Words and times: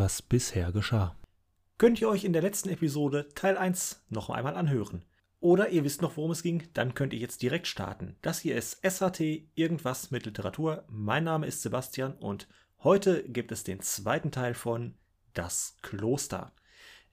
was 0.00 0.22
bisher 0.22 0.72
geschah. 0.72 1.14
Könnt 1.76 2.00
ihr 2.00 2.08
euch 2.08 2.24
in 2.24 2.32
der 2.32 2.40
letzten 2.40 2.70
Episode 2.70 3.28
Teil 3.34 3.58
1 3.58 4.06
noch 4.08 4.30
einmal 4.30 4.56
anhören. 4.56 5.04
Oder 5.40 5.68
ihr 5.68 5.84
wisst 5.84 6.00
noch, 6.00 6.16
worum 6.16 6.30
es 6.30 6.42
ging, 6.42 6.62
dann 6.72 6.94
könnt 6.94 7.12
ihr 7.12 7.18
jetzt 7.18 7.42
direkt 7.42 7.66
starten. 7.66 8.16
Das 8.22 8.38
hier 8.40 8.56
ist 8.56 8.80
SHT 8.82 9.20
Irgendwas 9.54 10.10
mit 10.10 10.24
Literatur. 10.24 10.84
Mein 10.88 11.24
Name 11.24 11.46
ist 11.46 11.60
Sebastian 11.60 12.14
und 12.14 12.48
heute 12.82 13.24
gibt 13.28 13.52
es 13.52 13.62
den 13.62 13.80
zweiten 13.80 14.30
Teil 14.30 14.54
von 14.54 14.94
Das 15.34 15.76
Kloster. 15.82 16.54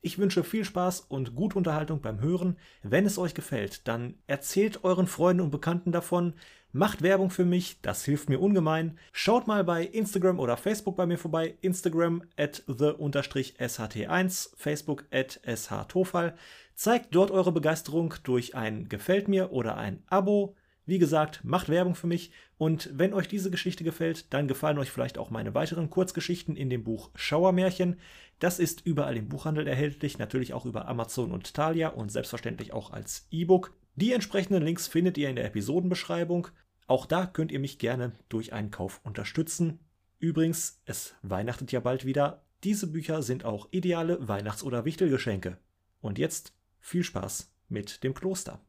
Ich 0.02 0.20
wünsche 0.20 0.44
viel 0.44 0.64
Spaß 0.64 1.02
und 1.02 1.36
gute 1.36 1.58
Unterhaltung 1.58 2.02
beim 2.02 2.20
Hören. 2.22 2.58
Wenn 2.84 3.06
es 3.06 3.18
euch 3.18 3.34
gefällt, 3.34 3.88
dann 3.88 4.16
erzählt 4.28 4.84
euren 4.84 5.08
Freunden 5.08 5.42
und 5.42 5.52
Bekannten 5.52 5.92
davon, 5.92 6.34
macht 6.72 7.02
Werbung 7.02 7.32
für 7.32 7.46
mich, 7.46 7.82
das 7.82 8.06
hilft 8.06 8.30
mir 8.30 8.40
ungemein. 8.40 9.00
Schaut 9.12 9.48
mal 9.48 9.64
bei 9.64 9.84
Instagram 9.84 10.40
oder 10.40 10.56
Facebook 10.56 10.96
bei 10.96 11.08
mir 11.08 11.18
vorbei. 11.18 11.58
Instagram 11.62 12.24
at 12.38 12.64
the-sht1, 12.68 14.50
Facebook 14.56 15.06
at 15.12 15.40
shtofal. 15.46 16.36
Zeigt 16.76 17.16
dort 17.16 17.32
eure 17.32 17.52
Begeisterung 17.52 18.14
durch 18.24 18.54
ein 18.56 18.90
Gefällt 18.90 19.28
mir 19.28 19.52
oder 19.52 19.78
ein 19.78 20.04
Abo. 20.08 20.56
Wie 20.88 21.00
gesagt, 21.00 21.44
macht 21.44 21.68
Werbung 21.68 21.96
für 21.96 22.08
mich 22.08 22.32
und 22.58 22.90
wenn 22.94 23.14
euch 23.14 23.28
diese 23.28 23.52
Geschichte 23.52 23.84
gefällt, 23.84 24.34
dann 24.34 24.48
gefallen 24.48 24.78
euch 24.78 24.90
vielleicht 24.90 25.18
auch 25.18 25.30
meine 25.30 25.54
weiteren 25.54 25.90
Kurzgeschichten 25.90 26.56
in 26.56 26.70
dem 26.70 26.86
Buch 26.86 27.12
Schauermärchen. 27.14 27.98
Das 28.40 28.58
ist 28.58 28.86
überall 28.86 29.18
im 29.18 29.28
Buchhandel 29.28 29.68
erhältlich, 29.68 30.18
natürlich 30.18 30.54
auch 30.54 30.66
über 30.66 30.88
Amazon 30.88 31.34
und 31.34 31.54
Thalia 31.54 31.90
und 31.90 32.10
selbstverständlich 32.10 32.72
auch 32.72 32.92
als 32.92 33.28
E-Book. 33.32 33.74
Die 33.96 34.14
entsprechenden 34.14 34.64
Links 34.64 34.88
findet 34.88 35.18
ihr 35.18 35.30
in 35.30 35.36
der 35.36 35.44
Episodenbeschreibung. 35.44 36.48
Auch 36.88 37.06
da 37.06 37.26
könnt 37.26 37.52
ihr 37.52 37.60
mich 37.60 37.80
gerne 37.80 38.14
durch 38.30 38.54
einen 38.54 38.72
Kauf 38.72 39.02
unterstützen. 39.04 39.80
Übrigens, 40.20 40.82
es 40.86 41.16
weihnachtet 41.22 41.74
ja 41.74 41.82
bald 41.82 42.06
wieder. 42.06 42.46
Diese 42.64 42.88
Bücher 42.88 43.24
sind 43.24 43.44
auch 43.44 43.68
ideale 43.72 44.26
Weihnachts- 44.26 44.64
oder 44.64 44.86
Wichtelgeschenke. 44.86 45.58
Und 46.00 46.18
jetzt 46.18 46.54
viel 46.80 47.04
Spaß 47.04 47.52
mit 47.68 48.06
dem 48.06 48.14
Kloster. 48.14 48.62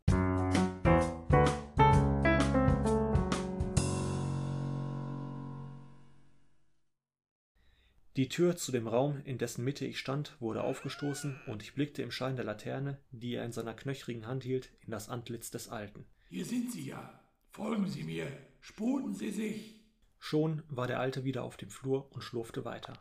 Die 8.18 8.28
Tür 8.28 8.56
zu 8.56 8.72
dem 8.72 8.88
Raum, 8.88 9.22
in 9.26 9.38
dessen 9.38 9.64
Mitte 9.64 9.86
ich 9.86 10.00
stand, 10.00 10.34
wurde 10.40 10.64
aufgestoßen, 10.64 11.40
und 11.46 11.62
ich 11.62 11.74
blickte 11.74 12.02
im 12.02 12.10
Schein 12.10 12.34
der 12.34 12.44
Laterne, 12.44 12.98
die 13.12 13.34
er 13.34 13.44
in 13.44 13.52
seiner 13.52 13.74
knöchrigen 13.74 14.26
Hand 14.26 14.42
hielt, 14.42 14.72
in 14.80 14.90
das 14.90 15.08
Antlitz 15.08 15.52
des 15.52 15.68
Alten. 15.68 16.04
Hier 16.28 16.44
sind 16.44 16.72
Sie 16.72 16.84
ja. 16.84 17.22
Folgen 17.52 17.86
Sie 17.86 18.02
mir. 18.02 18.26
Sputen 18.60 19.14
Sie 19.14 19.30
sich. 19.30 19.84
Schon 20.18 20.64
war 20.68 20.88
der 20.88 20.98
Alte 20.98 21.22
wieder 21.22 21.44
auf 21.44 21.56
dem 21.56 21.70
Flur 21.70 22.10
und 22.10 22.22
schlurfte 22.22 22.64
weiter. 22.64 22.94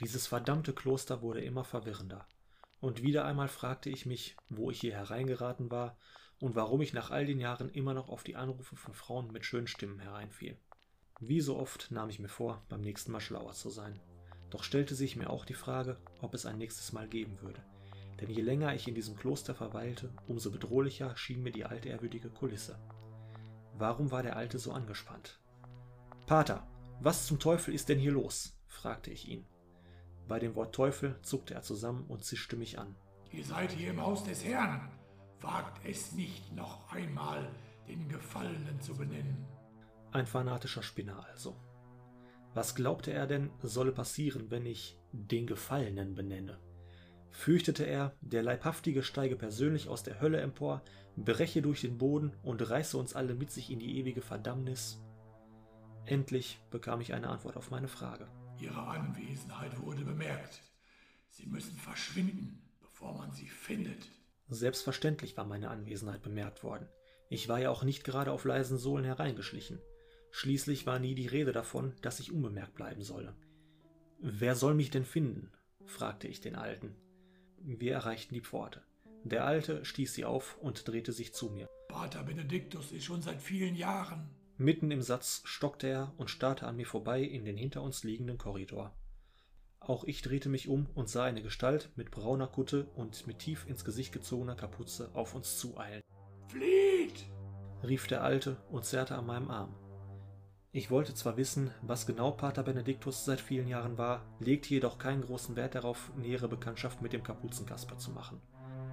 Dieses 0.00 0.26
verdammte 0.26 0.72
Kloster 0.72 1.20
wurde 1.20 1.44
immer 1.44 1.64
verwirrender. 1.64 2.26
Und 2.80 3.02
wieder 3.02 3.26
einmal 3.26 3.48
fragte 3.48 3.90
ich 3.90 4.06
mich, 4.06 4.38
wo 4.48 4.70
ich 4.70 4.80
hier 4.80 4.94
hereingeraten 4.94 5.70
war 5.70 5.98
und 6.40 6.54
warum 6.54 6.80
ich 6.80 6.94
nach 6.94 7.10
all 7.10 7.26
den 7.26 7.40
Jahren 7.40 7.68
immer 7.68 7.92
noch 7.92 8.08
auf 8.08 8.24
die 8.24 8.36
Anrufe 8.36 8.74
von 8.74 8.94
Frauen 8.94 9.30
mit 9.32 9.44
schönen 9.44 9.66
Stimmen 9.66 9.98
hereinfiel. 9.98 10.56
Wie 11.20 11.42
so 11.42 11.58
oft 11.58 11.90
nahm 11.90 12.08
ich 12.08 12.20
mir 12.20 12.28
vor, 12.28 12.64
beim 12.70 12.80
nächsten 12.80 13.12
Mal 13.12 13.20
schlauer 13.20 13.52
zu 13.52 13.68
sein. 13.68 14.00
Doch 14.50 14.62
stellte 14.62 14.94
sich 14.94 15.16
mir 15.16 15.30
auch 15.30 15.44
die 15.44 15.54
Frage, 15.54 15.98
ob 16.20 16.34
es 16.34 16.46
ein 16.46 16.58
nächstes 16.58 16.92
Mal 16.92 17.08
geben 17.08 17.40
würde. 17.40 17.62
Denn 18.20 18.30
je 18.30 18.42
länger 18.42 18.74
ich 18.74 18.88
in 18.88 18.94
diesem 18.94 19.16
Kloster 19.16 19.54
verweilte, 19.54 20.10
umso 20.26 20.50
bedrohlicher 20.50 21.16
schien 21.16 21.42
mir 21.42 21.52
die 21.52 21.64
alte 21.64 21.88
ehrwürdige 21.88 22.30
Kulisse. 22.30 22.78
Warum 23.78 24.10
war 24.10 24.22
der 24.22 24.36
Alte 24.36 24.58
so 24.58 24.72
angespannt? 24.72 25.38
Pater, 26.26 26.66
was 27.00 27.26
zum 27.26 27.38
Teufel 27.38 27.74
ist 27.74 27.88
denn 27.88 27.98
hier 27.98 28.12
los? 28.12 28.56
fragte 28.66 29.10
ich 29.10 29.28
ihn. 29.28 29.46
Bei 30.28 30.38
dem 30.38 30.54
Wort 30.54 30.74
Teufel 30.74 31.20
zuckte 31.22 31.54
er 31.54 31.62
zusammen 31.62 32.04
und 32.08 32.24
zischte 32.24 32.56
mich 32.56 32.78
an. 32.78 32.96
Ihr 33.30 33.44
seid 33.44 33.72
hier 33.72 33.90
im 33.90 34.00
Haus 34.00 34.24
des 34.24 34.44
Herrn. 34.44 34.90
Wagt 35.40 35.84
es 35.84 36.12
nicht 36.12 36.54
noch 36.54 36.90
einmal, 36.90 37.48
den 37.86 38.08
Gefallenen 38.08 38.80
zu 38.80 38.94
benennen. 38.94 39.46
Ein 40.12 40.26
fanatischer 40.26 40.82
Spinner 40.82 41.24
also. 41.30 41.54
Was 42.56 42.74
glaubte 42.74 43.12
er 43.12 43.26
denn, 43.26 43.50
solle 43.62 43.92
passieren, 43.92 44.50
wenn 44.50 44.64
ich 44.64 44.98
den 45.12 45.46
Gefallenen 45.46 46.14
benenne? 46.14 46.58
Fürchtete 47.30 47.84
er, 47.84 48.16
der 48.22 48.42
Leibhaftige 48.42 49.02
steige 49.02 49.36
persönlich 49.36 49.90
aus 49.90 50.04
der 50.04 50.22
Hölle 50.22 50.40
empor, 50.40 50.82
breche 51.16 51.60
durch 51.60 51.82
den 51.82 51.98
Boden 51.98 52.32
und 52.42 52.66
reiße 52.66 52.96
uns 52.96 53.14
alle 53.14 53.34
mit 53.34 53.50
sich 53.50 53.70
in 53.70 53.78
die 53.78 53.98
ewige 53.98 54.22
Verdammnis? 54.22 55.02
Endlich 56.06 56.58
bekam 56.70 57.02
ich 57.02 57.12
eine 57.12 57.28
Antwort 57.28 57.58
auf 57.58 57.70
meine 57.70 57.88
Frage. 57.88 58.26
Ihre 58.58 58.80
Anwesenheit 58.80 59.78
wurde 59.82 60.06
bemerkt. 60.06 60.62
Sie 61.28 61.44
müssen 61.44 61.76
verschwinden, 61.76 62.62
bevor 62.80 63.18
man 63.18 63.32
sie 63.32 63.48
findet. 63.48 64.08
Selbstverständlich 64.48 65.36
war 65.36 65.44
meine 65.44 65.68
Anwesenheit 65.68 66.22
bemerkt 66.22 66.64
worden. 66.64 66.88
Ich 67.28 67.50
war 67.50 67.58
ja 67.58 67.68
auch 67.68 67.82
nicht 67.82 68.02
gerade 68.02 68.32
auf 68.32 68.46
leisen 68.46 68.78
Sohlen 68.78 69.04
hereingeschlichen. 69.04 69.78
Schließlich 70.36 70.84
war 70.84 70.98
nie 70.98 71.14
die 71.14 71.28
Rede 71.28 71.52
davon, 71.52 71.94
dass 72.02 72.20
ich 72.20 72.30
unbemerkt 72.30 72.74
bleiben 72.74 73.00
solle. 73.00 73.34
Wer 74.18 74.54
soll 74.54 74.74
mich 74.74 74.90
denn 74.90 75.06
finden? 75.06 75.50
fragte 75.86 76.28
ich 76.28 76.42
den 76.42 76.56
Alten. 76.56 76.94
Wir 77.62 77.94
erreichten 77.94 78.34
die 78.34 78.42
Pforte. 78.42 78.82
Der 79.24 79.46
Alte 79.46 79.82
stieß 79.86 80.12
sie 80.12 80.26
auf 80.26 80.58
und 80.58 80.86
drehte 80.86 81.12
sich 81.12 81.32
zu 81.32 81.48
mir. 81.48 81.66
Pater 81.88 82.22
Benediktus 82.22 82.92
ist 82.92 83.04
schon 83.04 83.22
seit 83.22 83.40
vielen 83.40 83.74
Jahren. 83.74 84.28
Mitten 84.58 84.90
im 84.90 85.00
Satz 85.00 85.40
stockte 85.46 85.86
er 85.86 86.12
und 86.18 86.28
starrte 86.28 86.66
an 86.66 86.76
mir 86.76 86.86
vorbei 86.86 87.22
in 87.22 87.46
den 87.46 87.56
hinter 87.56 87.80
uns 87.80 88.04
liegenden 88.04 88.36
Korridor. 88.36 88.94
Auch 89.80 90.04
ich 90.04 90.20
drehte 90.20 90.50
mich 90.50 90.68
um 90.68 90.84
und 90.94 91.08
sah 91.08 91.24
eine 91.24 91.40
Gestalt 91.40 91.88
mit 91.96 92.10
brauner 92.10 92.48
Kutte 92.48 92.90
und 92.94 93.26
mit 93.26 93.38
tief 93.38 93.66
ins 93.66 93.86
Gesicht 93.86 94.12
gezogener 94.12 94.54
Kapuze 94.54 95.08
auf 95.14 95.34
uns 95.34 95.56
zueilen. 95.56 96.02
Flieht! 96.48 97.24
rief 97.82 98.06
der 98.06 98.22
Alte 98.22 98.58
und 98.70 98.84
zerrte 98.84 99.16
an 99.16 99.24
meinem 99.24 99.50
Arm. 99.50 99.74
Ich 100.76 100.90
wollte 100.90 101.14
zwar 101.14 101.38
wissen, 101.38 101.70
was 101.80 102.06
genau 102.06 102.32
Pater 102.32 102.62
Benediktus 102.62 103.24
seit 103.24 103.40
vielen 103.40 103.66
Jahren 103.66 103.96
war, 103.96 104.26
legte 104.40 104.68
jedoch 104.74 104.98
keinen 104.98 105.22
großen 105.22 105.56
Wert 105.56 105.74
darauf, 105.74 106.12
nähere 106.18 106.48
Bekanntschaft 106.48 107.00
mit 107.00 107.14
dem 107.14 107.22
Kapuzenkasper 107.22 107.96
zu 107.96 108.10
machen. 108.10 108.42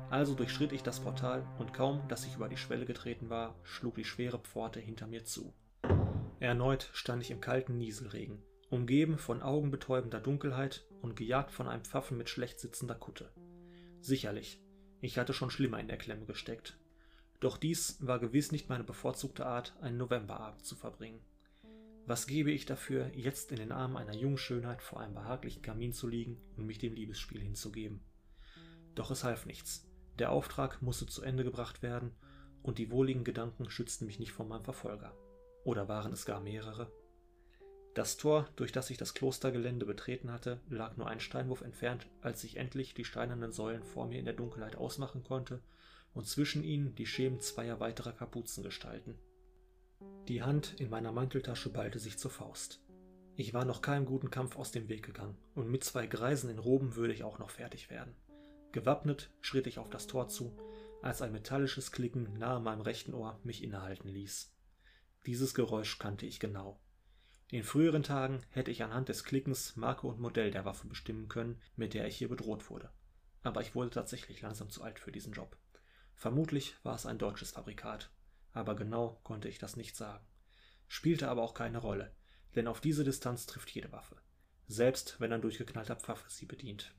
Also 0.09 0.33
durchschritt 0.33 0.71
ich 0.71 0.81
das 0.81 1.01
Portal 1.01 1.45
und 1.59 1.73
kaum, 1.73 2.07
dass 2.07 2.25
ich 2.25 2.37
über 2.37 2.47
die 2.47 2.55
Schwelle 2.55 2.85
getreten 2.85 3.29
war, 3.29 3.53
schlug 3.63 3.95
die 3.95 4.05
schwere 4.05 4.39
Pforte 4.39 4.79
hinter 4.79 5.07
mir 5.07 5.25
zu. 5.25 5.53
Erneut 6.39 6.89
stand 6.93 7.21
ich 7.21 7.31
im 7.31 7.41
kalten 7.41 7.77
Nieselregen, 7.77 8.41
umgeben 8.69 9.17
von 9.17 9.41
augenbetäubender 9.41 10.21
Dunkelheit 10.21 10.85
und 11.01 11.17
gejagt 11.17 11.51
von 11.51 11.67
einem 11.67 11.83
Pfaffen 11.83 12.17
mit 12.17 12.29
schlecht 12.29 12.61
sitzender 12.61 12.95
Kutte. 12.95 13.29
Sicherlich, 13.99 14.61
ich 15.01 15.17
hatte 15.17 15.33
schon 15.33 15.49
schlimmer 15.49 15.81
in 15.81 15.89
der 15.89 15.97
Klemme 15.97 16.27
gesteckt. 16.27 16.77
Doch 17.41 17.57
dies 17.57 17.97
war 17.99 18.19
gewiss 18.19 18.53
nicht 18.53 18.69
meine 18.69 18.85
bevorzugte 18.85 19.45
Art, 19.45 19.73
einen 19.81 19.97
Novemberabend 19.97 20.63
zu 20.63 20.77
verbringen. 20.77 21.19
Was 22.05 22.27
gebe 22.27 22.51
ich 22.51 22.65
dafür, 22.65 23.09
jetzt 23.15 23.51
in 23.51 23.57
den 23.57 23.71
Armen 23.71 23.95
einer 23.95 24.13
jungen 24.13 24.37
Schönheit 24.37 24.81
vor 24.81 24.99
einem 24.99 25.13
behaglichen 25.13 25.61
Kamin 25.61 25.93
zu 25.93 26.07
liegen 26.07 26.37
und 26.57 26.65
mich 26.65 26.77
dem 26.77 26.93
Liebesspiel 26.93 27.39
hinzugeben? 27.39 28.01
Doch 28.93 29.09
es 29.09 29.23
half 29.23 29.45
nichts. 29.45 29.89
Der 30.19 30.31
Auftrag 30.31 30.81
musste 30.81 31.05
zu 31.05 31.21
Ende 31.23 31.43
gebracht 31.43 31.81
werden, 31.81 32.11
und 32.61 32.77
die 32.77 32.91
wohligen 32.91 33.23
Gedanken 33.23 33.69
schützten 33.69 34.05
mich 34.05 34.19
nicht 34.19 34.31
vor 34.31 34.45
meinem 34.45 34.63
Verfolger. 34.63 35.15
Oder 35.63 35.87
waren 35.87 36.13
es 36.13 36.25
gar 36.25 36.39
mehrere? 36.39 36.91
Das 37.93 38.17
Tor, 38.17 38.49
durch 38.55 38.71
das 38.71 38.89
ich 38.89 38.97
das 38.97 39.13
Klostergelände 39.13 39.85
betreten 39.85 40.31
hatte, 40.31 40.59
lag 40.69 40.97
nur 40.97 41.07
ein 41.07 41.19
Steinwurf 41.19 41.61
entfernt, 41.61 42.07
als 42.21 42.43
ich 42.43 42.57
endlich 42.57 42.93
die 42.93 43.05
steinernen 43.05 43.51
Säulen 43.51 43.83
vor 43.83 44.07
mir 44.07 44.19
in 44.19 44.25
der 44.25 44.33
Dunkelheit 44.33 44.75
ausmachen 44.75 45.23
konnte 45.23 45.61
und 46.13 46.27
zwischen 46.27 46.63
ihnen 46.63 46.95
die 46.95 47.05
Schemen 47.05 47.39
zweier 47.39 47.79
weiterer 47.79 48.13
Kapuzengestalten. 48.13 49.15
Die 50.27 50.41
Hand 50.41 50.79
in 50.79 50.89
meiner 50.89 51.11
Manteltasche 51.11 51.69
ballte 51.69 51.99
sich 51.99 52.17
zur 52.17 52.31
Faust. 52.31 52.81
Ich 53.35 53.53
war 53.53 53.65
noch 53.65 53.81
keinem 53.81 54.05
guten 54.05 54.29
Kampf 54.29 54.55
aus 54.55 54.71
dem 54.71 54.87
Weg 54.87 55.03
gegangen, 55.03 55.37
und 55.55 55.69
mit 55.69 55.83
zwei 55.83 56.07
Greisen 56.07 56.49
in 56.49 56.59
Roben 56.59 56.95
würde 56.95 57.13
ich 57.13 57.23
auch 57.23 57.39
noch 57.39 57.49
fertig 57.49 57.89
werden. 57.89 58.15
Gewappnet 58.71 59.31
schritt 59.41 59.67
ich 59.67 59.79
auf 59.79 59.89
das 59.89 60.07
Tor 60.07 60.27
zu, 60.29 60.55
als 61.01 61.21
ein 61.21 61.31
metallisches 61.31 61.91
Klicken 61.91 62.37
nahe 62.37 62.59
meinem 62.59 62.81
rechten 62.81 63.13
Ohr 63.13 63.39
mich 63.43 63.63
innehalten 63.63 64.07
ließ. 64.07 64.53
Dieses 65.25 65.53
Geräusch 65.53 65.99
kannte 65.99 66.25
ich 66.25 66.39
genau. 66.39 66.79
In 67.49 67.63
früheren 67.63 68.03
Tagen 68.03 68.41
hätte 68.49 68.71
ich 68.71 68.83
anhand 68.83 69.09
des 69.09 69.23
Klickens 69.23 69.75
Marke 69.75 70.07
und 70.07 70.19
Modell 70.19 70.49
der 70.49 70.65
Waffe 70.65 70.87
bestimmen 70.87 71.27
können, 71.27 71.61
mit 71.75 71.93
der 71.93 72.07
ich 72.07 72.15
hier 72.15 72.29
bedroht 72.29 72.69
wurde. 72.69 72.89
Aber 73.43 73.61
ich 73.61 73.75
wurde 73.75 73.89
tatsächlich 73.89 74.41
langsam 74.41 74.69
zu 74.69 74.81
alt 74.81 74.99
für 74.99 75.11
diesen 75.11 75.33
Job. 75.33 75.57
Vermutlich 76.15 76.75
war 76.83 76.95
es 76.95 77.05
ein 77.05 77.17
deutsches 77.17 77.51
Fabrikat, 77.51 78.09
aber 78.53 78.75
genau 78.75 79.19
konnte 79.23 79.49
ich 79.49 79.57
das 79.57 79.75
nicht 79.75 79.95
sagen. 79.95 80.25
Spielte 80.87 81.27
aber 81.29 81.41
auch 81.41 81.53
keine 81.53 81.79
Rolle, 81.79 82.13
denn 82.55 82.67
auf 82.67 82.79
diese 82.79 83.03
Distanz 83.03 83.45
trifft 83.45 83.71
jede 83.71 83.91
Waffe, 83.91 84.15
selbst 84.67 85.19
wenn 85.19 85.33
ein 85.33 85.41
durchgeknallter 85.41 85.95
Pfaffe 85.95 86.29
sie 86.29 86.45
bedient. 86.45 86.93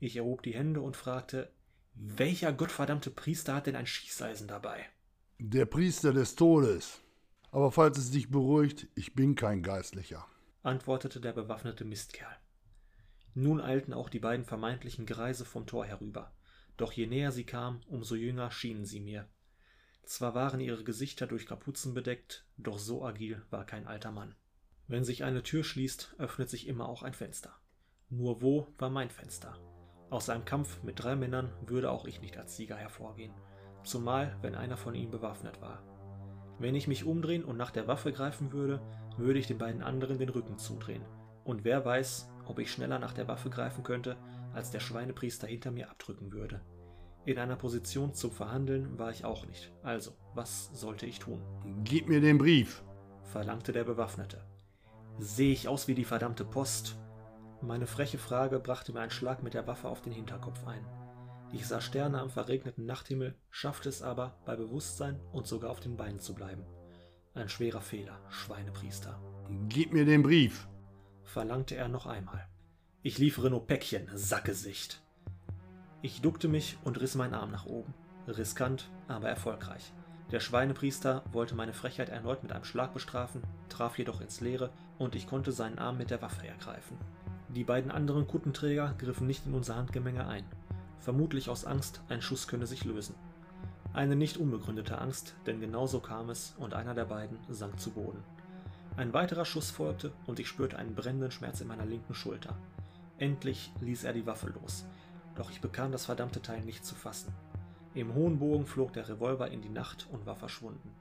Ich 0.00 0.16
erhob 0.16 0.42
die 0.42 0.54
Hände 0.54 0.80
und 0.80 0.96
fragte, 0.96 1.52
welcher 1.94 2.52
gottverdammte 2.52 3.10
Priester 3.10 3.54
hat 3.54 3.66
denn 3.66 3.76
ein 3.76 3.86
Schießeisen 3.86 4.48
dabei? 4.48 4.84
Der 5.38 5.66
Priester 5.66 6.12
des 6.12 6.34
Todes. 6.34 7.00
Aber 7.50 7.70
falls 7.70 7.98
es 7.98 8.10
dich 8.10 8.30
beruhigt, 8.30 8.88
ich 8.94 9.14
bin 9.14 9.34
kein 9.34 9.62
Geistlicher, 9.62 10.26
antwortete 10.62 11.20
der 11.20 11.32
bewaffnete 11.32 11.84
Mistkerl. 11.84 12.36
Nun 13.34 13.60
eilten 13.60 13.92
auch 13.92 14.08
die 14.08 14.20
beiden 14.20 14.44
vermeintlichen 14.44 15.04
Greise 15.04 15.44
vom 15.44 15.66
Tor 15.66 15.84
herüber, 15.84 16.32
doch 16.76 16.92
je 16.92 17.06
näher 17.06 17.30
sie 17.30 17.44
kamen, 17.44 17.82
umso 17.88 18.14
jünger 18.14 18.50
schienen 18.50 18.86
sie 18.86 19.00
mir. 19.00 19.28
Zwar 20.04 20.34
waren 20.34 20.60
ihre 20.60 20.84
Gesichter 20.84 21.26
durch 21.26 21.46
Kapuzen 21.46 21.94
bedeckt, 21.94 22.44
doch 22.56 22.78
so 22.78 23.04
agil 23.04 23.42
war 23.50 23.64
kein 23.64 23.86
alter 23.86 24.10
Mann. 24.10 24.34
Wenn 24.88 25.04
sich 25.04 25.24
eine 25.24 25.42
Tür 25.42 25.64
schließt, 25.64 26.16
öffnet 26.18 26.50
sich 26.50 26.66
immer 26.66 26.88
auch 26.88 27.02
ein 27.02 27.14
Fenster. 27.14 27.56
Nur 28.10 28.42
wo 28.42 28.66
war 28.78 28.90
mein 28.90 29.10
Fenster? 29.10 29.56
Aus 30.10 30.28
einem 30.28 30.44
Kampf 30.44 30.82
mit 30.82 31.02
drei 31.02 31.16
Männern 31.16 31.50
würde 31.64 31.90
auch 31.90 32.04
ich 32.04 32.20
nicht 32.20 32.36
als 32.36 32.56
Sieger 32.56 32.76
hervorgehen, 32.76 33.32
zumal 33.84 34.36
wenn 34.42 34.54
einer 34.54 34.76
von 34.76 34.94
ihnen 34.94 35.10
bewaffnet 35.10 35.62
war. 35.62 35.82
Wenn 36.58 36.74
ich 36.74 36.88
mich 36.88 37.04
umdrehen 37.04 37.44
und 37.44 37.56
nach 37.56 37.70
der 37.70 37.88
Waffe 37.88 38.12
greifen 38.12 38.52
würde, 38.52 38.82
würde 39.16 39.38
ich 39.38 39.46
den 39.46 39.58
beiden 39.58 39.82
anderen 39.82 40.18
den 40.18 40.28
Rücken 40.28 40.58
zudrehen. 40.58 41.04
Und 41.44 41.64
wer 41.64 41.84
weiß, 41.84 42.28
ob 42.44 42.58
ich 42.58 42.70
schneller 42.70 42.98
nach 42.98 43.14
der 43.14 43.28
Waffe 43.28 43.50
greifen 43.50 43.82
könnte, 43.82 44.16
als 44.52 44.70
der 44.70 44.80
Schweinepriester 44.80 45.46
hinter 45.46 45.70
mir 45.70 45.90
abdrücken 45.90 46.32
würde. 46.32 46.60
In 47.24 47.38
einer 47.38 47.56
Position 47.56 48.14
zum 48.14 48.32
Verhandeln 48.32 48.98
war 48.98 49.10
ich 49.10 49.24
auch 49.24 49.46
nicht. 49.46 49.72
Also, 49.84 50.12
was 50.34 50.70
sollte 50.72 51.06
ich 51.06 51.20
tun? 51.20 51.40
Gib 51.84 52.08
mir 52.08 52.20
den 52.20 52.38
Brief, 52.38 52.82
verlangte 53.22 53.72
der 53.72 53.84
Bewaffnete. 53.84 54.44
Sehe 55.18 55.52
ich 55.52 55.68
aus 55.68 55.86
wie 55.86 55.94
die 55.94 56.04
verdammte 56.04 56.44
Post? 56.44 56.98
Meine 57.60 57.86
freche 57.86 58.18
Frage 58.18 58.58
brachte 58.58 58.92
mir 58.92 59.00
einen 59.00 59.12
Schlag 59.12 59.44
mit 59.44 59.54
der 59.54 59.68
Waffe 59.68 59.88
auf 59.88 60.02
den 60.02 60.12
Hinterkopf 60.12 60.66
ein. 60.66 60.84
Ich 61.52 61.66
sah 61.68 61.80
Sterne 61.80 62.18
am 62.18 62.30
verregneten 62.30 62.86
Nachthimmel, 62.86 63.36
schaffte 63.50 63.88
es 63.88 64.02
aber, 64.02 64.36
bei 64.44 64.56
Bewusstsein 64.56 65.20
und 65.32 65.46
sogar 65.46 65.70
auf 65.70 65.78
den 65.78 65.96
Beinen 65.96 66.18
zu 66.18 66.34
bleiben. 66.34 66.64
Ein 67.34 67.48
schwerer 67.48 67.82
Fehler, 67.82 68.18
Schweinepriester. 68.30 69.20
Gib 69.68 69.92
mir 69.92 70.04
den 70.04 70.22
Brief, 70.22 70.66
verlangte 71.22 71.76
er 71.76 71.88
noch 71.88 72.06
einmal. 72.06 72.48
Ich 73.02 73.18
liefere 73.18 73.50
nur 73.50 73.66
Päckchen, 73.66 74.08
Sackgesicht. 74.14 75.01
Ich 76.04 76.20
duckte 76.20 76.48
mich 76.48 76.78
und 76.82 77.00
riss 77.00 77.14
meinen 77.14 77.34
Arm 77.34 77.52
nach 77.52 77.64
oben. 77.64 77.94
Riskant, 78.26 78.90
aber 79.06 79.28
erfolgreich. 79.28 79.92
Der 80.32 80.40
Schweinepriester 80.40 81.22
wollte 81.30 81.54
meine 81.54 81.72
Frechheit 81.72 82.08
erneut 82.08 82.42
mit 82.42 82.52
einem 82.52 82.64
Schlag 82.64 82.92
bestrafen, 82.92 83.42
traf 83.68 83.98
jedoch 83.98 84.20
ins 84.20 84.40
Leere 84.40 84.70
und 84.98 85.14
ich 85.14 85.28
konnte 85.28 85.52
seinen 85.52 85.78
Arm 85.78 85.98
mit 85.98 86.10
der 86.10 86.20
Waffe 86.20 86.44
ergreifen. 86.44 86.96
Die 87.50 87.62
beiden 87.62 87.92
anderen 87.92 88.26
Kuttenträger 88.26 88.94
griffen 88.98 89.28
nicht 89.28 89.46
in 89.46 89.54
unser 89.54 89.76
Handgemenge 89.76 90.26
ein. 90.26 90.44
Vermutlich 90.98 91.48
aus 91.48 91.64
Angst, 91.64 92.00
ein 92.08 92.20
Schuss 92.20 92.48
könne 92.48 92.66
sich 92.66 92.84
lösen. 92.84 93.14
Eine 93.92 94.16
nicht 94.16 94.38
unbegründete 94.38 94.98
Angst, 94.98 95.34
denn 95.46 95.60
genauso 95.60 96.00
kam 96.00 96.30
es 96.30 96.54
und 96.58 96.74
einer 96.74 96.94
der 96.94 97.04
beiden 97.04 97.38
sank 97.48 97.78
zu 97.78 97.90
Boden. 97.90 98.24
Ein 98.96 99.12
weiterer 99.12 99.44
Schuss 99.44 99.70
folgte 99.70 100.10
und 100.26 100.40
ich 100.40 100.48
spürte 100.48 100.78
einen 100.78 100.96
brennenden 100.96 101.30
Schmerz 101.30 101.60
in 101.60 101.68
meiner 101.68 101.86
linken 101.86 102.14
Schulter. 102.14 102.56
Endlich 103.18 103.70
ließ 103.80 104.02
er 104.02 104.14
die 104.14 104.26
Waffe 104.26 104.52
los, 104.60 104.84
doch 105.34 105.50
ich 105.50 105.60
bekam 105.60 105.92
das 105.92 106.06
verdammte 106.06 106.42
Teil 106.42 106.62
nicht 106.62 106.84
zu 106.84 106.94
fassen. 106.94 107.32
Im 107.94 108.14
hohen 108.14 108.38
Bogen 108.38 108.66
flog 108.66 108.92
der 108.92 109.08
Revolver 109.08 109.50
in 109.50 109.60
die 109.60 109.68
Nacht 109.68 110.08
und 110.10 110.24
war 110.26 110.36
verschwunden. 110.36 110.94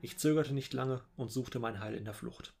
Ich 0.00 0.18
zögerte 0.18 0.52
nicht 0.52 0.72
lange 0.72 1.02
und 1.16 1.30
suchte 1.30 1.58
mein 1.58 1.80
Heil 1.80 1.94
in 1.94 2.04
der 2.04 2.14
Flucht. 2.14 2.54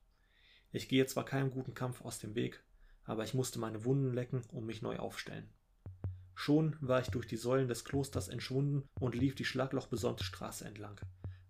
Ich 0.72 0.88
gehe 0.88 1.06
zwar 1.06 1.24
keinem 1.24 1.50
guten 1.50 1.74
Kampf 1.74 2.02
aus 2.02 2.18
dem 2.18 2.34
Weg, 2.34 2.62
aber 3.04 3.24
ich 3.24 3.34
musste 3.34 3.58
meine 3.58 3.84
Wunden 3.84 4.12
lecken 4.12 4.42
und 4.52 4.66
mich 4.66 4.82
neu 4.82 4.98
aufstellen. 4.98 5.48
Schon 6.34 6.76
war 6.80 7.00
ich 7.00 7.08
durch 7.08 7.26
die 7.26 7.36
Säulen 7.36 7.68
des 7.68 7.84
Klosters 7.84 8.28
entschwunden 8.28 8.84
und 9.00 9.14
lief 9.14 9.34
die 9.34 9.44
schlaglochbesonnte 9.44 10.22
Straße 10.22 10.64
entlang. 10.64 11.00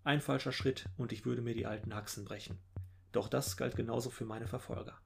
Ein 0.03 0.21
falscher 0.21 0.53
Schritt 0.53 0.85
und 0.97 1.11
ich 1.11 1.25
würde 1.25 1.41
mir 1.41 1.53
die 1.53 1.65
alten 1.65 1.93
Haxen 1.93 2.23
brechen. 2.23 2.57
Doch 3.11 3.27
das 3.27 3.57
galt 3.57 3.75
genauso 3.75 4.09
für 4.09 4.25
meine 4.25 4.47
Verfolger. 4.47 4.97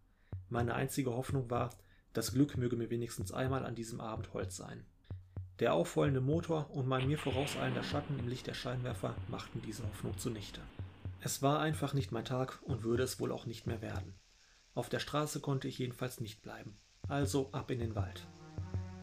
Meine 0.49 0.75
einzige 0.75 1.11
Hoffnung 1.11 1.49
war, 1.49 1.71
das 2.13 2.33
Glück 2.33 2.57
möge 2.57 2.75
mir 2.75 2.89
wenigstens 2.89 3.31
einmal 3.31 3.65
an 3.65 3.75
diesem 3.75 4.01
Abend 4.01 4.33
Holz 4.33 4.57
sein. 4.57 4.85
Der 5.59 5.73
aufwollende 5.73 6.21
Motor 6.21 6.69
und 6.71 6.87
mein 6.87 7.07
mir 7.07 7.17
vorauseilender 7.17 7.83
Schatten 7.83 8.17
im 8.17 8.27
Licht 8.27 8.47
der 8.47 8.53
Scheinwerfer 8.53 9.15
machten 9.27 9.61
diese 9.61 9.83
Hoffnung 9.83 10.17
zunichte. 10.17 10.61
Es 11.21 11.41
war 11.41 11.59
einfach 11.59 11.93
nicht 11.93 12.11
mein 12.11 12.25
Tag 12.25 12.59
und 12.63 12.83
würde 12.83 13.03
es 13.03 13.19
wohl 13.19 13.31
auch 13.31 13.45
nicht 13.45 13.67
mehr 13.67 13.81
werden. 13.81 14.15
Auf 14.73 14.89
der 14.89 14.99
Straße 14.99 15.39
konnte 15.39 15.67
ich 15.67 15.77
jedenfalls 15.77 16.19
nicht 16.19 16.41
bleiben. 16.41 16.77
Also 17.07 17.49
ab 17.51 17.69
in 17.69 17.79
den 17.79 17.95
Wald. 17.95 18.25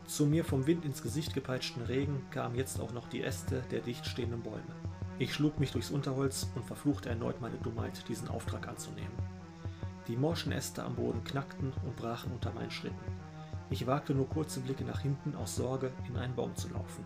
Zu 0.06 0.26
mir 0.26 0.44
vom 0.44 0.66
Wind 0.66 0.84
ins 0.84 1.02
Gesicht 1.02 1.34
gepeitschten 1.34 1.82
Regen 1.82 2.24
kamen 2.30 2.56
jetzt 2.56 2.80
auch 2.80 2.92
noch 2.92 3.08
die 3.08 3.22
Äste 3.22 3.62
der 3.70 3.80
dicht 3.80 4.06
stehenden 4.06 4.42
Bäume. 4.42 4.74
Ich 5.18 5.34
schlug 5.34 5.60
mich 5.60 5.72
durchs 5.72 5.90
Unterholz 5.90 6.48
und 6.54 6.64
verfluchte 6.64 7.08
erneut 7.08 7.40
meine 7.40 7.58
Dummheit, 7.58 8.08
diesen 8.08 8.28
Auftrag 8.28 8.66
anzunehmen. 8.66 9.12
Die 10.08 10.16
morschen 10.16 10.52
Äste 10.52 10.82
am 10.82 10.96
Boden 10.96 11.22
knackten 11.22 11.72
und 11.84 11.96
brachen 11.96 12.32
unter 12.32 12.52
meinen 12.52 12.70
Schritten. 12.70 12.96
Ich 13.70 13.86
wagte 13.86 14.14
nur 14.14 14.28
kurze 14.28 14.60
Blicke 14.60 14.84
nach 14.84 15.00
hinten 15.00 15.36
aus 15.36 15.56
Sorge, 15.56 15.92
in 16.08 16.16
einen 16.16 16.34
Baum 16.34 16.56
zu 16.56 16.68
laufen 16.68 17.04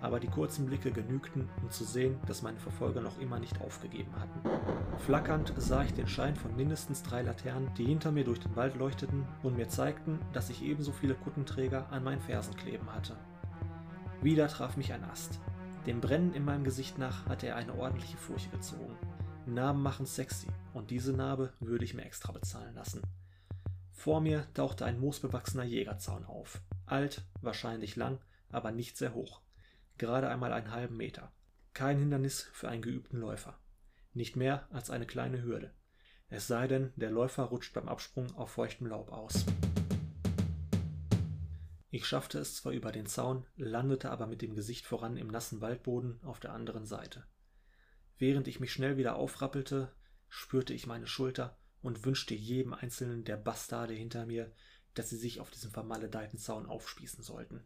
aber 0.00 0.20
die 0.20 0.28
kurzen 0.28 0.66
Blicke 0.66 0.92
genügten, 0.92 1.48
um 1.62 1.70
zu 1.70 1.84
sehen, 1.84 2.18
dass 2.26 2.42
meine 2.42 2.58
Verfolger 2.58 3.00
noch 3.00 3.18
immer 3.18 3.38
nicht 3.38 3.60
aufgegeben 3.60 4.12
hatten. 4.18 4.98
Flackernd 4.98 5.52
sah 5.56 5.82
ich 5.82 5.94
den 5.94 6.06
Schein 6.06 6.36
von 6.36 6.54
mindestens 6.54 7.02
drei 7.02 7.22
Laternen, 7.22 7.70
die 7.76 7.86
hinter 7.86 8.12
mir 8.12 8.24
durch 8.24 8.40
den 8.40 8.54
Wald 8.56 8.76
leuchteten 8.76 9.26
und 9.42 9.56
mir 9.56 9.68
zeigten, 9.68 10.20
dass 10.32 10.50
ich 10.50 10.62
ebenso 10.62 10.92
viele 10.92 11.14
Kuttenträger 11.14 11.86
an 11.90 12.04
meinen 12.04 12.20
Fersen 12.20 12.56
kleben 12.56 12.92
hatte. 12.92 13.16
Wieder 14.22 14.48
traf 14.48 14.76
mich 14.76 14.92
ein 14.92 15.04
Ast. 15.04 15.40
Dem 15.86 16.00
Brennen 16.00 16.34
in 16.34 16.44
meinem 16.44 16.64
Gesicht 16.64 16.98
nach 16.98 17.26
hatte 17.26 17.48
er 17.48 17.56
eine 17.56 17.74
ordentliche 17.74 18.16
Furche 18.16 18.50
gezogen. 18.50 18.96
Narben 19.46 19.82
machen 19.82 20.06
sexy 20.06 20.48
und 20.76 20.90
diese 20.90 21.12
Narbe 21.12 21.52
würde 21.58 21.84
ich 21.84 21.94
mir 21.94 22.04
extra 22.04 22.32
bezahlen 22.32 22.74
lassen. 22.74 23.02
Vor 23.90 24.20
mir 24.20 24.46
tauchte 24.54 24.84
ein 24.84 25.00
moosbewachsener 25.00 25.64
Jägerzaun 25.64 26.24
auf. 26.24 26.60
Alt, 26.84 27.22
wahrscheinlich 27.40 27.96
lang, 27.96 28.20
aber 28.50 28.70
nicht 28.70 28.96
sehr 28.96 29.14
hoch 29.14 29.40
gerade 29.98 30.28
einmal 30.28 30.52
einen 30.52 30.72
halben 30.72 30.96
Meter. 30.96 31.32
Kein 31.72 31.98
Hindernis 31.98 32.42
für 32.52 32.68
einen 32.68 32.82
geübten 32.82 33.18
Läufer. 33.18 33.58
Nicht 34.12 34.36
mehr 34.36 34.66
als 34.70 34.90
eine 34.90 35.06
kleine 35.06 35.42
Hürde. 35.42 35.72
Es 36.28 36.46
sei 36.46 36.66
denn, 36.66 36.92
der 36.96 37.10
Läufer 37.10 37.44
rutscht 37.44 37.74
beim 37.74 37.88
Absprung 37.88 38.34
auf 38.34 38.50
feuchtem 38.50 38.86
Laub 38.86 39.12
aus. 39.12 39.44
Ich 41.90 42.06
schaffte 42.06 42.38
es 42.38 42.56
zwar 42.56 42.72
über 42.72 42.92
den 42.92 43.06
Zaun, 43.06 43.46
landete 43.56 44.10
aber 44.10 44.26
mit 44.26 44.42
dem 44.42 44.54
Gesicht 44.54 44.84
voran 44.84 45.16
im 45.16 45.28
nassen 45.28 45.60
Waldboden 45.60 46.20
auf 46.24 46.40
der 46.40 46.52
anderen 46.52 46.84
Seite. 46.84 47.24
Während 48.18 48.48
ich 48.48 48.60
mich 48.60 48.72
schnell 48.72 48.96
wieder 48.96 49.16
aufrappelte, 49.16 49.92
spürte 50.28 50.74
ich 50.74 50.86
meine 50.86 51.06
Schulter 51.06 51.56
und 51.82 52.04
wünschte 52.04 52.34
jedem 52.34 52.74
einzelnen 52.74 53.24
der 53.24 53.36
Bastarde 53.36 53.94
hinter 53.94 54.26
mir, 54.26 54.52
dass 54.94 55.10
sie 55.10 55.16
sich 55.16 55.40
auf 55.40 55.50
diesem 55.50 55.70
vermaledeiten 55.70 56.38
Zaun 56.38 56.66
aufspießen 56.66 57.22
sollten. 57.22 57.64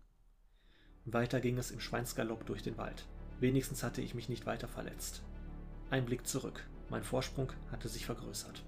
Weiter 1.04 1.40
ging 1.40 1.58
es 1.58 1.70
im 1.70 1.80
Schweinsgalopp 1.80 2.44
durch 2.46 2.62
den 2.62 2.76
Wald. 2.76 3.06
Wenigstens 3.40 3.82
hatte 3.82 4.02
ich 4.02 4.14
mich 4.14 4.28
nicht 4.28 4.46
weiter 4.46 4.68
verletzt. 4.68 5.22
Ein 5.90 6.04
Blick 6.04 6.26
zurück. 6.26 6.68
Mein 6.90 7.04
Vorsprung 7.04 7.52
hatte 7.70 7.88
sich 7.88 8.04
vergrößert. 8.04 8.64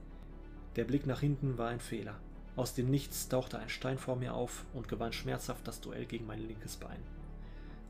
Der 0.77 0.85
Blick 0.85 1.07
nach 1.07 1.21
hinten 1.21 1.59
war 1.59 1.69
ein 1.69 1.81
Fehler. 1.81 2.21
Aus 2.57 2.75
dem 2.75 2.91
Nichts 2.91 3.29
tauchte 3.29 3.59
ein 3.59 3.69
Stein 3.69 3.99
vor 3.99 4.17
mir 4.17 4.35
auf 4.35 4.65
und 4.73 4.89
gewann 4.89 5.13
schmerzhaft 5.13 5.67
das 5.67 5.81
Duell 5.81 6.07
gegen 6.07 6.27
mein 6.27 6.41
linkes 6.41 6.77
Bein. 6.77 7.03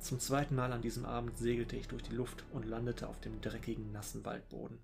Zum 0.00 0.18
zweiten 0.18 0.56
Mal 0.56 0.72
an 0.72 0.82
diesem 0.82 1.04
Abend 1.04 1.38
segelte 1.38 1.76
ich 1.76 1.86
durch 1.86 2.02
die 2.02 2.14
Luft 2.14 2.44
und 2.52 2.66
landete 2.66 3.08
auf 3.08 3.20
dem 3.20 3.40
dreckigen, 3.40 3.92
nassen 3.92 4.24
Waldboden. 4.24 4.80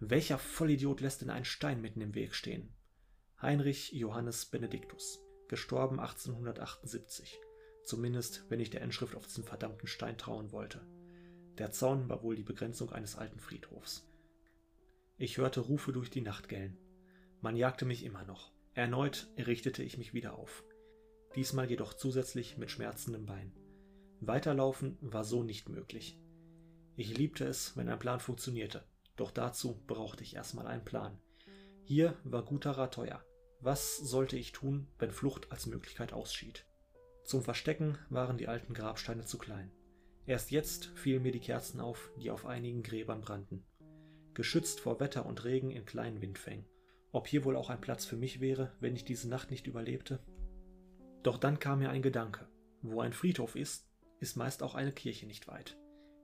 Welcher 0.00 0.38
Vollidiot 0.38 1.00
lässt 1.00 1.22
denn 1.22 1.30
einen 1.30 1.46
Stein 1.46 1.80
mitten 1.80 2.02
im 2.02 2.14
Weg 2.14 2.34
stehen? 2.34 2.68
Heinrich 3.40 3.92
Johannes 3.92 4.44
Benediktus, 4.44 5.24
gestorben 5.48 6.00
1878. 6.00 7.40
Zumindest, 7.82 8.44
wenn 8.50 8.60
ich 8.60 8.68
der 8.68 8.82
Inschrift 8.82 9.16
auf 9.16 9.26
diesen 9.26 9.44
verdammten 9.44 9.88
Stein 9.88 10.18
trauen 10.18 10.52
wollte. 10.52 10.86
Der 11.56 11.70
Zaun 11.70 12.10
war 12.10 12.22
wohl 12.22 12.36
die 12.36 12.42
Begrenzung 12.42 12.92
eines 12.92 13.16
alten 13.16 13.40
Friedhofs. 13.40 14.06
Ich 15.16 15.38
hörte 15.38 15.60
Rufe 15.60 15.92
durch 15.92 16.10
die 16.10 16.20
Nacht 16.20 16.50
gellen. 16.50 16.76
Man 17.40 17.56
jagte 17.56 17.86
mich 17.86 18.04
immer 18.04 18.24
noch. 18.24 18.52
Erneut 18.74 19.28
richtete 19.38 19.82
ich 19.82 19.96
mich 19.96 20.12
wieder 20.12 20.34
auf. 20.34 20.62
Diesmal 21.36 21.70
jedoch 21.70 21.94
zusätzlich 21.94 22.58
mit 22.58 22.70
schmerzendem 22.70 23.24
Bein. 23.24 23.54
Weiterlaufen 24.20 24.98
war 25.00 25.24
so 25.24 25.42
nicht 25.42 25.70
möglich. 25.70 26.20
Ich 26.96 27.16
liebte 27.16 27.46
es, 27.46 27.78
wenn 27.78 27.88
ein 27.88 27.98
Plan 27.98 28.20
funktionierte, 28.20 28.84
doch 29.16 29.30
dazu 29.30 29.82
brauchte 29.86 30.22
ich 30.22 30.36
erstmal 30.36 30.66
einen 30.66 30.84
Plan. 30.84 31.18
Hier 31.84 32.16
war 32.24 32.44
guter 32.44 32.72
Rat 32.72 32.94
teuer. 32.94 33.24
Was 33.60 33.96
sollte 33.96 34.36
ich 34.36 34.52
tun, 34.52 34.88
wenn 34.98 35.10
Flucht 35.10 35.50
als 35.50 35.66
Möglichkeit 35.66 36.12
ausschied? 36.12 36.66
Zum 37.24 37.42
Verstecken 37.42 37.98
waren 38.10 38.38
die 38.38 38.48
alten 38.48 38.74
Grabsteine 38.74 39.24
zu 39.24 39.38
klein. 39.38 39.72
Erst 40.26 40.50
jetzt 40.50 40.86
fielen 40.96 41.22
mir 41.22 41.32
die 41.32 41.40
Kerzen 41.40 41.80
auf, 41.80 42.10
die 42.20 42.30
auf 42.30 42.46
einigen 42.46 42.82
Gräbern 42.82 43.20
brannten. 43.20 43.64
Geschützt 44.34 44.80
vor 44.80 45.00
Wetter 45.00 45.24
und 45.24 45.44
Regen 45.44 45.70
in 45.70 45.86
kleinen 45.86 46.20
Windfängen. 46.20 46.66
Ob 47.12 47.26
hier 47.26 47.44
wohl 47.44 47.56
auch 47.56 47.70
ein 47.70 47.80
Platz 47.80 48.04
für 48.04 48.16
mich 48.16 48.40
wäre, 48.40 48.72
wenn 48.80 48.94
ich 48.94 49.04
diese 49.04 49.28
Nacht 49.28 49.50
nicht 49.50 49.66
überlebte? 49.66 50.20
Doch 51.22 51.38
dann 51.38 51.58
kam 51.58 51.78
mir 51.78 51.90
ein 51.90 52.02
Gedanke. 52.02 52.48
Wo 52.82 53.00
ein 53.00 53.12
Friedhof 53.12 53.56
ist, 53.56 53.88
ist 54.20 54.36
meist 54.36 54.62
auch 54.62 54.74
eine 54.74 54.92
Kirche 54.92 55.26
nicht 55.26 55.48
weit. 55.48 55.78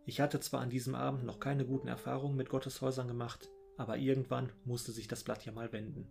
Ich 0.04 0.20
hatte 0.20 0.40
zwar 0.40 0.60
an 0.60 0.70
diesem 0.70 0.94
Abend 0.94 1.24
noch 1.24 1.38
keine 1.38 1.64
guten 1.64 1.88
Erfahrungen 1.88 2.36
mit 2.36 2.48
Gotteshäusern 2.48 3.08
gemacht, 3.08 3.48
aber 3.76 3.96
irgendwann 3.96 4.52
musste 4.64 4.92
sich 4.92 5.08
das 5.08 5.24
Blatt 5.24 5.44
ja 5.44 5.52
mal 5.52 5.72
wenden. 5.72 6.08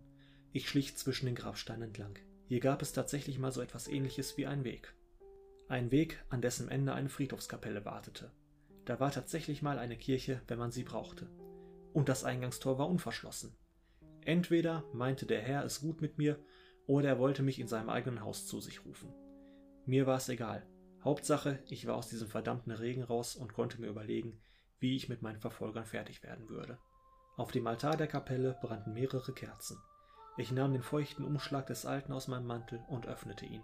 Ich 0.52 0.68
schlich 0.68 0.96
zwischen 0.96 1.26
den 1.26 1.34
Grabsteinen 1.34 1.88
entlang. 1.88 2.18
Hier 2.48 2.60
gab 2.60 2.82
es 2.82 2.92
tatsächlich 2.92 3.38
mal 3.38 3.52
so 3.52 3.60
etwas 3.60 3.88
ähnliches 3.88 4.36
wie 4.36 4.46
einen 4.46 4.64
Weg. 4.64 4.94
Ein 5.68 5.90
Weg, 5.90 6.22
an 6.28 6.42
dessen 6.42 6.68
Ende 6.68 6.92
eine 6.92 7.08
Friedhofskapelle 7.08 7.84
wartete. 7.84 8.30
Da 8.84 8.98
war 9.00 9.12
tatsächlich 9.12 9.62
mal 9.62 9.78
eine 9.78 9.96
Kirche, 9.96 10.42
wenn 10.48 10.58
man 10.58 10.72
sie 10.72 10.82
brauchte. 10.82 11.30
Und 11.92 12.08
das 12.08 12.24
Eingangstor 12.24 12.78
war 12.78 12.88
unverschlossen. 12.88 13.54
Entweder 14.24 14.84
meinte 14.92 15.26
der 15.26 15.40
Herr 15.40 15.64
es 15.64 15.80
gut 15.80 16.00
mit 16.00 16.18
mir, 16.18 16.38
oder 16.86 17.10
er 17.10 17.18
wollte 17.18 17.42
mich 17.42 17.58
in 17.58 17.68
seinem 17.68 17.88
eigenen 17.88 18.22
Haus 18.22 18.46
zu 18.46 18.60
sich 18.60 18.84
rufen. 18.84 19.12
Mir 19.86 20.06
war 20.06 20.16
es 20.16 20.28
egal. 20.28 20.66
Hauptsache, 21.04 21.58
ich 21.66 21.86
war 21.86 21.96
aus 21.96 22.08
diesem 22.08 22.28
verdammten 22.28 22.72
Regen 22.72 23.02
raus 23.02 23.34
und 23.34 23.52
konnte 23.52 23.80
mir 23.80 23.88
überlegen, 23.88 24.40
wie 24.78 24.96
ich 24.96 25.08
mit 25.08 25.22
meinen 25.22 25.40
Verfolgern 25.40 25.84
fertig 25.84 26.22
werden 26.22 26.48
würde. 26.48 26.78
Auf 27.36 27.50
dem 27.50 27.66
Altar 27.66 27.96
der 27.96 28.06
Kapelle 28.06 28.56
brannten 28.60 28.92
mehrere 28.92 29.32
Kerzen. 29.32 29.82
Ich 30.36 30.52
nahm 30.52 30.72
den 30.72 30.82
feuchten 30.82 31.24
Umschlag 31.24 31.66
des 31.66 31.86
Alten 31.86 32.12
aus 32.12 32.28
meinem 32.28 32.46
Mantel 32.46 32.82
und 32.88 33.06
öffnete 33.06 33.46
ihn. 33.46 33.62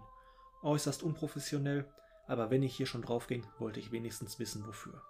Äußerst 0.63 1.01
unprofessionell, 1.01 1.89
aber 2.27 2.51
wenn 2.51 2.61
ich 2.61 2.75
hier 2.75 2.85
schon 2.85 3.01
draufging, 3.01 3.45
wollte 3.57 3.79
ich 3.79 3.91
wenigstens 3.91 4.37
wissen, 4.37 4.67
wofür. 4.67 5.01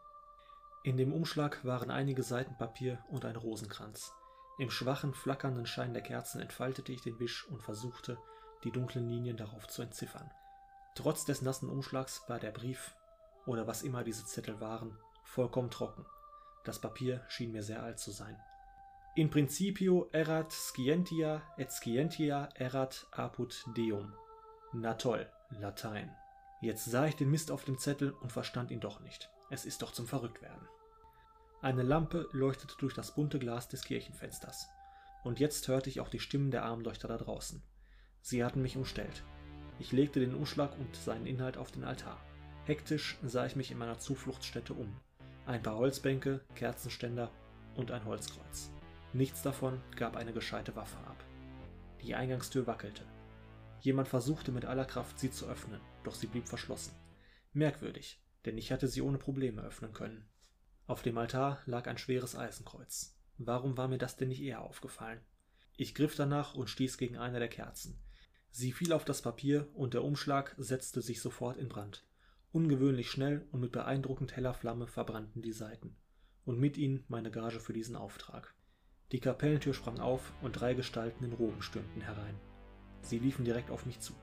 In 0.84 0.98
dem 0.98 1.12
Umschlag 1.12 1.66
waren 1.66 1.90
einige 1.90 2.24
Seiten 2.24 2.58
Papier 2.58 3.04
und 3.10 3.26
ein 3.26 3.36
Rosenkranz. 3.36 4.14
Im 4.60 4.70
schwachen, 4.70 5.14
flackernden 5.14 5.66
Schein 5.66 5.94
der 5.94 6.04
Kerzen 6.04 6.42
entfaltete 6.42 6.92
ich 6.92 7.02
den 7.02 7.20
Wisch 7.20 7.48
und 7.48 7.62
versuchte, 7.62 8.18
die 8.64 8.72
dunklen 8.72 9.10
Linien 9.10 9.38
darauf 9.38 9.68
zu 9.68 9.82
entziffern. 9.82 10.30
Trotz 11.00 11.24
des 11.24 11.42
nassen 11.42 11.70
Umschlags 11.70 12.24
war 12.28 12.40
der 12.40 12.52
Brief, 12.52 12.94
oder 13.46 13.68
was 13.68 13.84
immer 13.84 14.04
diese 14.04 14.26
Zettel 14.26 14.60
waren, 14.60 14.98
vollkommen 15.24 15.72
trocken. 15.72 16.06
Das 16.66 16.82
Papier 16.82 17.24
schien 17.30 17.54
mir 17.54 17.64
sehr 17.64 17.82
alt 17.82 18.00
zu 18.00 18.12
sein. 18.12 18.38
In 19.16 19.30
principio 19.30 20.10
erat 20.12 20.52
scientia 20.52 21.42
et 21.58 21.72
scientia 21.72 22.50
erat 22.54 23.08
apud 23.12 23.64
deum. 23.78 24.12
Na 24.74 24.96
toll, 24.96 25.26
Latein. 25.52 26.14
Jetzt 26.60 26.84
sah 26.84 27.06
ich 27.06 27.16
den 27.16 27.32
Mist 27.32 27.50
auf 27.50 27.64
dem 27.64 27.78
Zettel 27.78 28.12
und 28.12 28.34
verstand 28.34 28.70
ihn 28.70 28.82
doch 28.82 29.00
nicht. 29.00 29.30
Es 29.50 29.64
ist 29.64 29.82
doch 29.82 29.94
zum 29.94 30.06
Verrücktwerden. 30.06 30.68
Eine 31.62 31.84
Lampe 31.84 32.28
leuchtete 32.34 32.76
durch 32.78 32.94
das 32.94 33.16
bunte 33.16 33.40
Glas 33.40 33.70
des 33.70 33.86
Kirchenfensters. 33.86 34.68
Und 35.24 35.40
jetzt 35.40 35.66
hörte 35.70 35.90
ich 35.90 36.02
auch 36.02 36.10
die 36.10 36.20
Stimmen 36.20 36.52
der 36.52 36.66
Armleuchter 36.66 37.08
da 37.08 37.18
draußen. 37.18 37.64
Sie 38.22 38.44
hatten 38.44 38.62
mich 38.62 38.76
umstellt. 38.76 39.24
Ich 39.80 39.94
legte 39.94 40.20
den 40.20 40.36
Umschlag 40.36 40.78
und 40.78 40.96
seinen 40.96 41.26
Inhalt 41.26 41.58
auf 41.58 41.72
den 41.72 41.86
Altar. 41.86 42.20
Hektisch 42.66 43.18
sah 43.24 43.46
ich 43.46 43.56
mich 43.56 43.72
in 43.72 43.78
meiner 43.78 43.98
Zufluchtsstätte 43.98 44.74
um. 44.74 44.94
Ein 45.46 45.64
paar 45.64 45.78
Holzbänke, 45.78 46.42
Kerzenständer 46.56 47.32
und 47.76 47.92
ein 47.92 48.06
Holzkreuz. 48.06 48.70
Nichts 49.14 49.42
davon 49.42 49.82
gab 49.96 50.16
eine 50.16 50.34
gescheite 50.34 50.76
Waffe 50.76 50.98
ab. 51.00 51.24
Die 52.02 52.14
Eingangstür 52.14 52.68
wackelte. 52.68 53.04
Jemand 53.82 54.08
versuchte 54.08 54.52
mit 54.52 54.66
aller 54.66 54.86
Kraft, 54.86 55.18
sie 55.18 55.32
zu 55.32 55.48
öffnen, 55.48 55.82
doch 56.04 56.14
sie 56.14 56.28
blieb 56.28 56.48
verschlossen. 56.48 56.94
Merkwürdig, 57.54 58.22
denn 58.46 58.58
ich 58.58 58.72
hatte 58.72 58.88
sie 58.88 59.02
ohne 59.02 59.18
Probleme 59.18 59.62
öffnen 59.62 59.94
können. 59.94 60.28
Auf 60.86 61.02
dem 61.02 61.18
Altar 61.18 61.62
lag 61.66 61.88
ein 61.88 61.98
schweres 61.98 62.36
Eisenkreuz. 62.36 63.16
Warum 63.38 63.78
war 63.78 63.88
mir 63.88 63.98
das 63.98 64.18
denn 64.18 64.28
nicht 64.28 64.42
eher 64.42 64.62
aufgefallen? 64.62 65.22
Ich 65.78 65.96
griff 65.96 66.16
danach 66.16 66.56
und 66.56 66.70
stieß 66.70 66.98
gegen 66.98 67.18
eine 67.18 67.40
der 67.40 67.48
Kerzen. 67.48 67.98
Sie 68.52 68.72
fiel 68.72 68.94
auf 68.94 69.06
das 69.06 69.22
Papier 69.22 69.68
und 69.74 69.94
der 69.94 70.04
Umschlag 70.04 70.56
setzte 70.58 71.02
sich 71.02 71.22
sofort 71.22 71.58
in 71.58 71.70
Brand. 71.70 72.06
Ungewöhnlich 72.52 73.12
schnell 73.12 73.46
und 73.52 73.60
mit 73.60 73.72
beeindruckend 73.72 74.36
heller 74.36 74.54
Flamme 74.54 74.88
verbrannten 74.88 75.42
die 75.42 75.54
Seiten. 75.54 75.96
Und 76.46 76.60
mit 76.60 76.78
ihnen 76.78 77.04
meine 77.08 77.30
Gage 77.30 77.60
für 77.60 77.74
diesen 77.74 77.96
Auftrag. 77.96 78.56
Die 79.12 79.20
Kapellentür 79.20 79.74
sprang 79.74 80.00
auf 80.00 80.34
und 80.42 80.54
drei 80.54 80.74
Gestalten 80.74 81.24
in 81.24 81.34
Roben 81.34 81.62
stürmten 81.62 82.02
herein. 82.02 82.36
Sie 83.02 83.20
liefen 83.20 83.46
direkt 83.46 83.70
auf 83.70 83.86
mich 83.86 84.00
zu. 84.00 84.14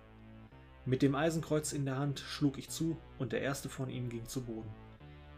Mit 0.84 1.02
dem 1.02 1.14
Eisenkreuz 1.14 1.72
in 1.72 1.84
der 1.84 1.98
Hand 1.98 2.20
schlug 2.20 2.58
ich 2.58 2.68
zu 2.68 2.96
und 3.18 3.32
der 3.32 3.42
erste 3.42 3.68
von 3.68 3.90
ihnen 3.90 4.08
ging 4.08 4.26
zu 4.26 4.42
Boden. 4.42 4.72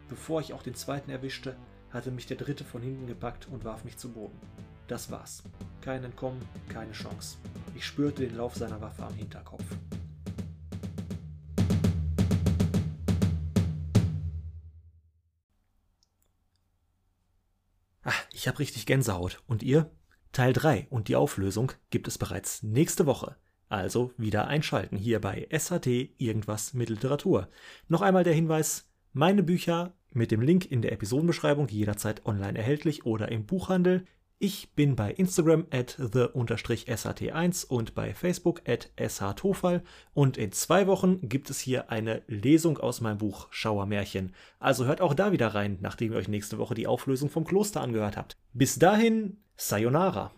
Bevor 0.08 0.40
ich 0.40 0.52
auch 0.52 0.62
den 0.62 0.74
zweiten 0.74 1.10
erwischte, 1.10 1.56
hatte 1.90 2.10
mich 2.10 2.26
der 2.26 2.36
dritte 2.36 2.64
von 2.64 2.82
hinten 2.82 3.06
gepackt 3.06 3.48
und 3.48 3.64
warf 3.64 3.84
mich 3.84 3.96
zu 3.96 4.12
Boden. 4.12 4.38
Das 4.88 5.10
war's. 5.10 5.42
Kein 5.82 6.02
Entkommen, 6.02 6.40
keine 6.68 6.92
Chance. 6.92 7.36
Ich 7.74 7.84
spürte 7.84 8.26
den 8.26 8.36
Lauf 8.36 8.56
seiner 8.56 8.80
Waffe 8.80 9.04
am 9.04 9.14
Hinterkopf. 9.14 9.64
Ich 18.32 18.46
habe 18.46 18.60
richtig 18.60 18.86
Gänsehaut. 18.86 19.42
Und 19.46 19.62
ihr? 19.62 19.90
Teil 20.32 20.52
3 20.52 20.86
und 20.90 21.08
die 21.08 21.16
Auflösung 21.16 21.72
gibt 21.90 22.06
es 22.08 22.16
bereits 22.16 22.62
nächste 22.62 23.04
Woche. 23.04 23.36
Also 23.68 24.12
wieder 24.16 24.46
einschalten 24.46 24.96
hier 24.96 25.20
bei 25.20 25.48
SAT 25.50 25.88
Irgendwas 26.16 26.72
mit 26.72 26.88
Literatur. 26.88 27.48
Noch 27.88 28.00
einmal 28.00 28.24
der 28.24 28.34
Hinweis, 28.34 28.88
meine 29.12 29.42
Bücher 29.42 29.92
mit 30.12 30.30
dem 30.30 30.40
Link 30.40 30.64
in 30.70 30.80
der 30.80 30.92
Episodenbeschreibung 30.92 31.68
jederzeit 31.68 32.24
online 32.24 32.56
erhältlich 32.56 33.04
oder 33.04 33.30
im 33.30 33.44
Buchhandel. 33.44 34.06
Ich 34.40 34.70
bin 34.76 34.94
bei 34.94 35.10
Instagram 35.10 35.66
at 35.72 35.98
the-sat1 35.98 37.66
und 37.66 37.96
bei 37.96 38.14
Facebook 38.14 38.62
at 38.68 38.88
shtofal 38.96 39.82
und 40.14 40.36
in 40.36 40.52
zwei 40.52 40.86
Wochen 40.86 41.28
gibt 41.28 41.50
es 41.50 41.58
hier 41.58 41.90
eine 41.90 42.22
Lesung 42.28 42.78
aus 42.78 43.00
meinem 43.00 43.18
Buch 43.18 43.48
Schauermärchen. 43.50 44.32
Also 44.60 44.84
hört 44.84 45.00
auch 45.00 45.14
da 45.14 45.32
wieder 45.32 45.48
rein, 45.48 45.78
nachdem 45.80 46.12
ihr 46.12 46.18
euch 46.18 46.28
nächste 46.28 46.58
Woche 46.58 46.74
die 46.74 46.86
Auflösung 46.86 47.30
vom 47.30 47.44
Kloster 47.44 47.80
angehört 47.80 48.16
habt. 48.16 48.36
Bis 48.52 48.78
dahin, 48.78 49.38
Sayonara. 49.56 50.30